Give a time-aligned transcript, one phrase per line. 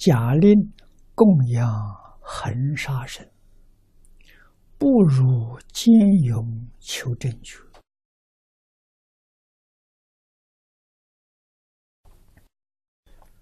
[0.00, 0.72] 假令
[1.14, 1.68] 供养
[2.22, 3.30] 恒沙身，
[4.78, 5.92] 不如兼
[6.22, 7.58] 勇求真觉。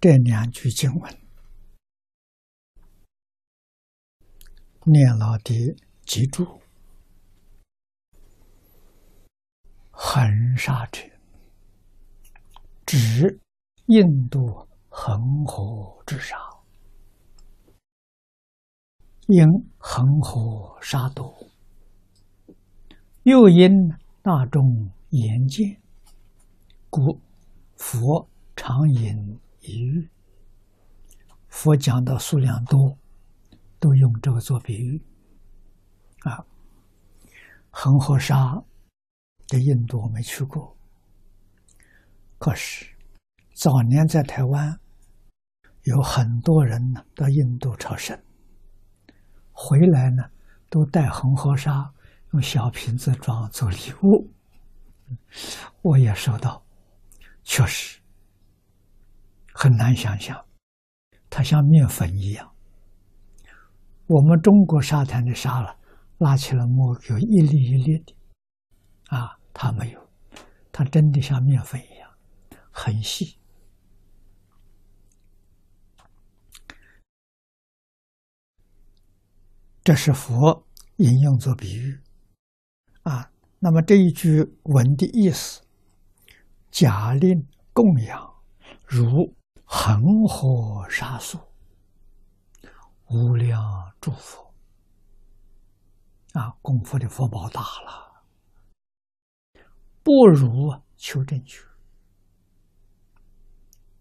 [0.01, 1.19] 这两句经文，
[4.83, 6.61] 念老的脊柱：
[9.93, 11.03] 恒沙者，
[12.85, 13.41] 指
[13.87, 16.37] 印度恒河之沙，
[19.29, 19.47] 因
[19.77, 21.33] 恒河沙多，
[23.25, 23.71] 又因
[24.23, 25.81] 大众言见，
[26.91, 27.21] 故
[27.77, 29.39] 佛常引。
[29.61, 30.09] 比喻，
[31.49, 32.97] 佛讲的数量多，
[33.79, 34.99] 都用这个做比喻。
[36.21, 36.43] 啊，
[37.69, 38.65] 恒河沙
[39.47, 40.75] 在印度我没去过，
[42.39, 42.87] 可是
[43.53, 44.81] 早年在台湾
[45.83, 48.19] 有很多人呢到印度朝圣，
[49.61, 50.23] 回来呢
[50.71, 51.93] 都带恒河沙，
[52.33, 54.31] 用小瓶子装做礼物。
[55.83, 56.63] 我也收到，
[57.43, 57.99] 确实。
[59.53, 60.45] 很难想象，
[61.29, 62.53] 它像面粉一样。
[64.07, 65.77] 我们中国沙滩的沙了，
[66.19, 68.15] 拉起来摸有一粒一粒的，
[69.09, 70.09] 啊，它没有，
[70.71, 72.09] 它真的像面粉一样，
[72.71, 73.41] 很细。
[79.89, 81.99] 这是佛引用做比喻，
[83.05, 85.63] 啊，那么这一句文的意思，
[86.71, 88.35] 假令供养
[88.85, 89.35] 如。
[89.65, 91.39] 恒河沙数，
[93.07, 93.63] 无量
[94.01, 94.55] 诸佛
[96.33, 96.51] 啊！
[96.61, 98.25] 供佛的佛宝大了，
[100.03, 101.63] 不如求正觉，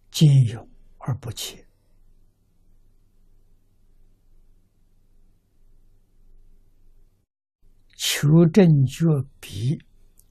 [0.09, 0.67] 兼有
[0.99, 1.66] 而不切。
[8.19, 9.05] 求正觉
[9.39, 9.79] 比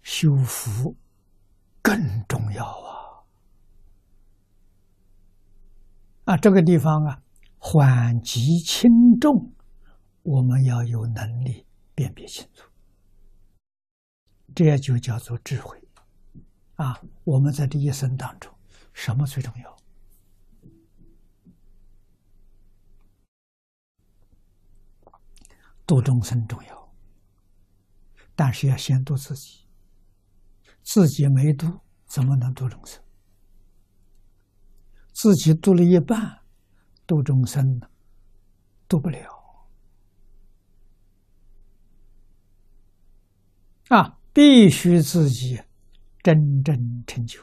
[0.03, 0.97] 修福
[1.81, 1.95] 更
[2.27, 3.23] 重要啊！
[6.25, 7.23] 啊，这个地方啊，
[7.59, 9.53] 缓急轻重，
[10.25, 11.65] 我们要有能力
[11.95, 12.69] 辨别清楚，
[14.53, 15.81] 这就叫做智慧。
[16.75, 18.53] 啊，我们在这一生当中，
[18.95, 19.77] 什么最重要？
[25.87, 26.86] 度众生重要，
[28.37, 29.67] 但是要先度自己，
[30.83, 33.03] 自己没度，怎么能度众生？
[35.13, 36.43] 自己度了一半，
[37.07, 37.81] 度众生
[38.87, 39.19] 度不了
[43.89, 44.19] 啊！
[44.35, 45.63] 必须自己
[46.23, 47.41] 真正成就，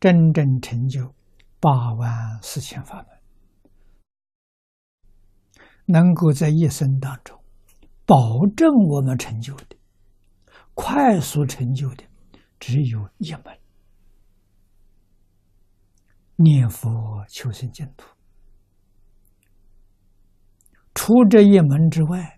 [0.00, 1.14] 真正成就
[1.60, 3.06] 八万四千法门，
[5.84, 7.40] 能够在一生当中
[8.06, 9.76] 保证我们成就的、
[10.74, 12.04] 快速成就的，
[12.60, 13.42] 只有一门。
[16.36, 18.06] 念佛求生净土，
[20.94, 22.35] 除这一门之外，